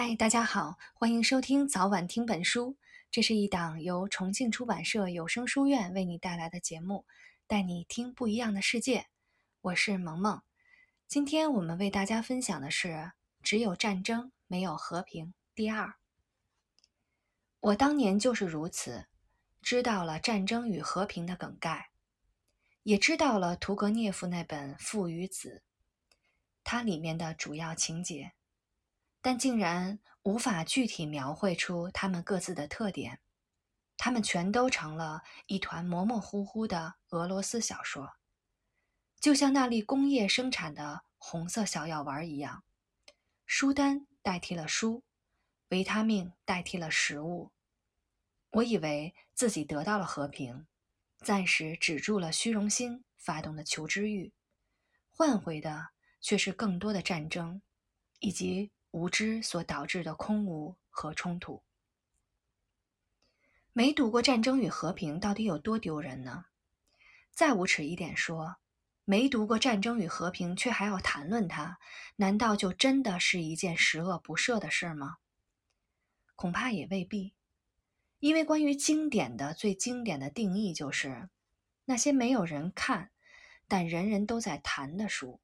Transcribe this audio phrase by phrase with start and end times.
[0.00, 2.76] 嗨，大家好，欢迎收听早晚听本书。
[3.10, 7.04] 这是一档由重庆出版社有声书院为你带来的节目，
[7.48, 9.08] 带你听不一样的世界。
[9.60, 10.40] 我是萌萌。
[11.08, 12.88] 今天我们为大家分享的是
[13.42, 15.94] 《只有战争，没有和平》第二。
[17.58, 19.08] 我当年就是如此，
[19.60, 21.90] 知道了战争与和平的梗概，
[22.84, 25.64] 也知道了屠格涅夫那本《父与子》，
[26.62, 28.34] 它里面的主要情节。
[29.20, 33.20] 但竟然无法具体描绘出他们各自的特点，
[33.96, 38.14] 他们全都成了一团模模糊糊的俄罗斯小说，
[39.20, 42.62] 就像那粒工业生产的红色小药丸一样，
[43.44, 45.02] 书单代替了书，
[45.70, 47.50] 维他命代替了食物。
[48.52, 50.66] 我以为自己得到了和平，
[51.18, 54.32] 暂时止住了虚荣心发动的求知欲，
[55.10, 55.88] 换回的
[56.20, 57.60] 却是更多的战争，
[58.20, 58.70] 以及。
[58.98, 61.62] 无知所导致的空无和冲突。
[63.72, 66.46] 没读过《战争与和平》到底有多丢人呢？
[67.30, 68.56] 再无耻一点说，
[69.04, 71.78] 没读过《战争与和平》却还要谈论它，
[72.16, 75.18] 难道就真的是一件十恶不赦的事吗？
[76.34, 77.34] 恐怕也未必，
[78.18, 81.28] 因为关于经典的最经典的定义就是
[81.84, 83.10] 那些没有人看，
[83.68, 85.40] 但人人都在谈的书。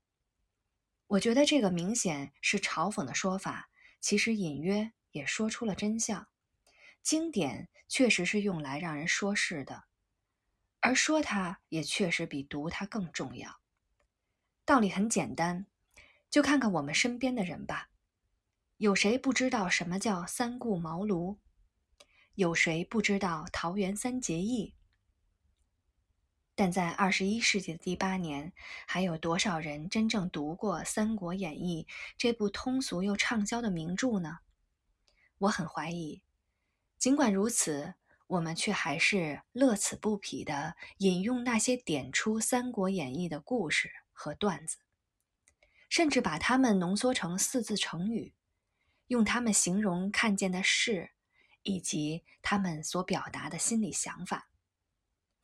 [1.06, 3.68] 我觉得这个明显是嘲讽的说法，
[4.00, 6.28] 其实隐约也说出了真相。
[7.02, 9.84] 经典确实是用来让人说事的，
[10.80, 13.60] 而说它也确实比读它更重要。
[14.64, 15.66] 道理很简单，
[16.30, 17.90] 就看看我们身边的人吧。
[18.78, 21.36] 有谁不知道什么叫三顾茅庐？
[22.34, 24.74] 有谁不知道桃园三结义？
[26.56, 28.52] 但在二十一世纪的第八年，
[28.86, 34.38] 还有多少人真正读过《三国演义》这部通俗又畅销的名著呢？
[35.38, 36.22] 我很怀疑。
[36.96, 37.94] 尽管如此，
[38.28, 44.78] 我们却还是乐此不疲地引用那些点出《三国演义》的故事和段子，
[45.88, 48.32] 甚至把它们浓缩成四字成语，
[49.08, 51.10] 用它们形容看见的事，
[51.62, 54.48] 以及他们所表达的心理想法。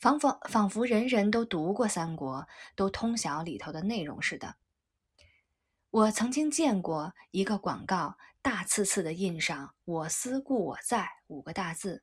[0.00, 2.38] 仿佛仿佛人人都读过《三国》，
[2.74, 4.56] 都通晓里头的内容似的。
[5.90, 12.02] 我曾经见过一个广告，大刺刺的印上“我思故我在”五个大字。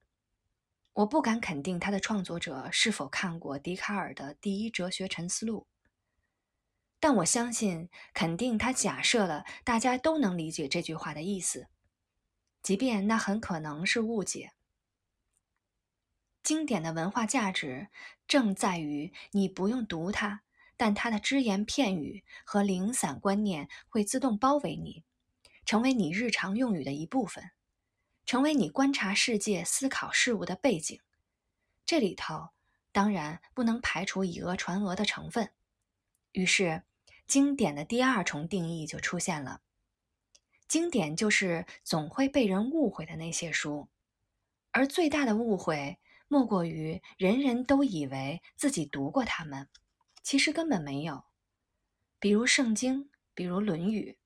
[0.94, 5.66] 我不敢肯定他的创作者是否看过笛卡尔的《第一哲学沉思录》，
[7.00, 11.68] 但我相信，肯定他假设了大家都能理解这句话的意思，
[12.62, 14.54] 即便那很可能是误解。
[16.48, 17.90] 经典的文化价值
[18.26, 20.44] 正在于你不用读它，
[20.78, 25.04] 但它的只言片语和零散观念会自动包围你，
[25.66, 27.52] 成为你日常用语的一部分，
[28.26, 30.98] 成为你观察世界、思考事物的背景。
[31.86, 32.52] 这里头
[32.94, 35.52] 当然不能排除以讹传讹的成分。
[36.32, 36.84] 于是，
[37.28, 39.60] 经典的第二重定义就出现了：
[40.66, 43.90] 经典就是总会被人误会的那些书，
[44.72, 46.00] 而最大的误会。
[46.30, 49.70] 莫过于人人都以为自己读过它们，
[50.22, 51.24] 其实根本没有。
[52.20, 54.18] 比如《圣经》，比如《论语》，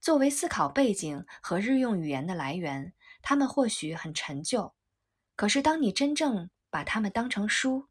[0.00, 4.74] 作为思考背景和日用语言的来源，它们或许很陈旧。
[5.34, 7.88] 可是，当你真正把它们当成书，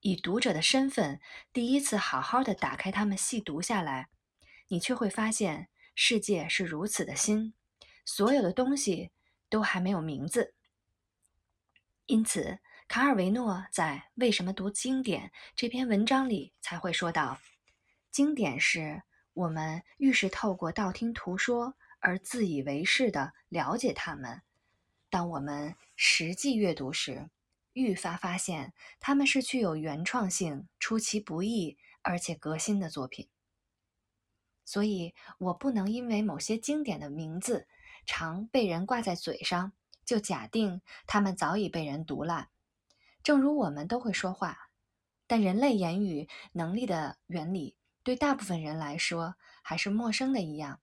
[0.00, 1.20] 以读者的身份
[1.52, 4.08] 第一次好好的打开它们细读下来，
[4.68, 7.52] 你却会发现世界是如此的新，
[8.06, 9.10] 所有的东西
[9.50, 10.54] 都还没有名字。
[12.06, 12.60] 因此。
[12.88, 17.38] 卡尔维诺在《为什么读经典》这篇文章里才会说到：
[18.12, 19.02] 经典是
[19.32, 24.40] 我们愈是透过道听途说而自以为是的了解他们；
[25.10, 27.28] 当我们实际阅读时，
[27.72, 33.28] 愈发发现他们是具有原创性、出其不意而且革新的作品。
[34.64, 37.66] 所以，我不能因为某些经典的名字
[38.06, 39.72] 常被人挂在嘴上，
[40.04, 42.48] 就假定他们早已被人读烂。
[43.26, 44.56] 正如我们都会说话，
[45.26, 47.74] 但人类言语能力的原理
[48.04, 49.34] 对大部分人来说
[49.64, 50.80] 还是陌生的一样。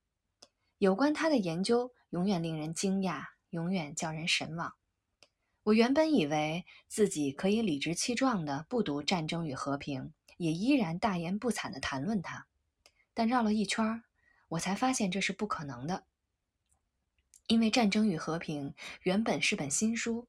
[0.77, 4.73] 有关它的研究永远令人惊讶，永远叫人神往。
[5.63, 10.03] 我原本以为自己可以理直气壮地不读《战争与和平》，
[10.35, 12.47] 也依然大言不惭地谈论它，
[13.13, 14.03] 但绕了一圈，
[14.49, 16.03] 我才发现这是不可能的。
[17.47, 18.71] 因为《战争与和平》
[19.03, 20.27] 原本是本新书。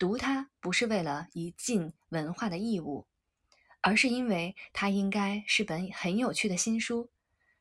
[0.00, 3.06] 读它不是为了一尽文化的义务，
[3.82, 7.10] 而是因为它应该是本很有趣的新书。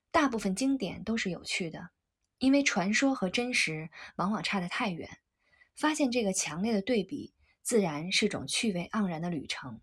[0.10, 1.90] 大部分经典都是有趣的，
[2.38, 5.20] 因为传说和真实往往差得太远。
[5.76, 9.82] 发现这个强烈的对比，自然是种趣味盎然的旅程。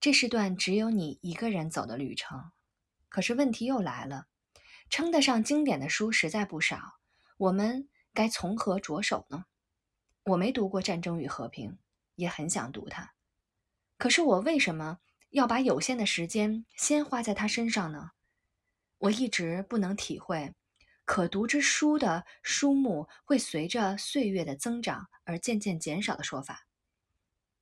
[0.00, 2.52] 这是段只有你一个人走的旅程。
[3.10, 4.28] 可是问题又来了，
[4.88, 6.94] 称得上经典的书实在不少，
[7.36, 9.44] 我们该从何着手呢？
[10.26, 11.70] 我没读过《战争与和平》，
[12.16, 13.14] 也很想读它。
[13.96, 14.98] 可是我为什么
[15.30, 18.10] 要把有限的时间先花在它身上呢？
[18.98, 20.52] 我一直不能体会，
[21.04, 26.66] 可读之书的书目会随着岁月的增长而渐渐减少的说法。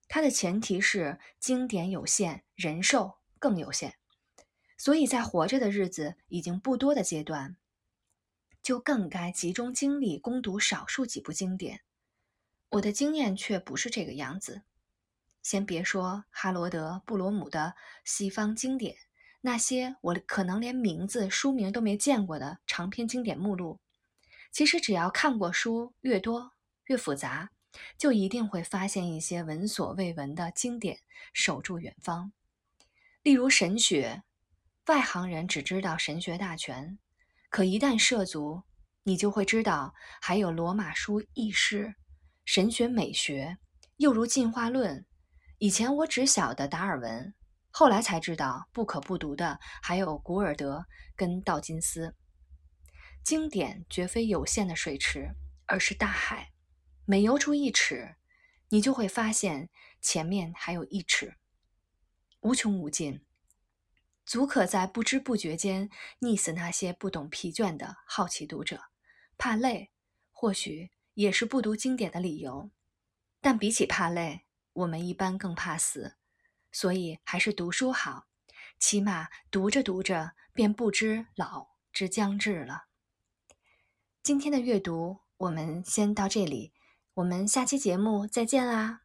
[0.09, 3.97] 它的前提是经典有限，人寿更有限。
[4.79, 7.59] 所以在活着的日子已经不多的阶段，
[8.63, 11.83] 就更该集中精力攻读少数几部经典。
[12.75, 14.63] 我的经验却不是这个样子。
[15.43, 17.75] 先别说哈罗德·布罗姆的
[18.05, 18.97] 西方经典，
[19.43, 23.79] 那些我可能连名字、书名都没见过的长篇经典目录，
[24.51, 26.53] 其实只要看过书越多
[26.87, 27.51] 越复杂，
[27.97, 30.99] 就一定会发现一些闻所未闻的经典
[31.33, 32.33] 守住远方。
[33.23, 34.23] 例如神学。
[34.87, 36.99] 外行人只知道神学大全，
[37.49, 38.65] 可一旦涉足，
[39.05, 41.95] 你就会知道还有罗马书意识、
[42.45, 43.57] 神学美学，
[43.97, 45.07] 又如进化论。
[45.59, 47.35] 以前我只晓得达尔文，
[47.71, 50.85] 后来才知道不可不读的还有古尔德
[51.17, 52.15] 跟道金斯。
[53.23, 55.35] 经典绝非有限的水池，
[55.67, 56.53] 而是大海。
[57.07, 58.17] 每游出一尺，
[58.69, 59.71] 你就会发现
[60.03, 61.37] 前面还有一尺，
[62.41, 63.25] 无穷无尽。
[64.27, 65.89] 足可在不知不觉间
[66.21, 68.81] 溺死那些不懂疲倦的好奇读者。
[69.37, 69.91] 怕累，
[70.31, 72.71] 或许也是不读经典的理由。
[73.41, 76.17] 但比起怕累，我们一般更怕死，
[76.71, 78.27] 所以还是读书好。
[78.79, 82.85] 起码读着读着，便不知老之将至了。
[84.23, 86.73] 今天的阅读，我们先到这里。
[87.15, 89.04] 我们下期节目再见啦！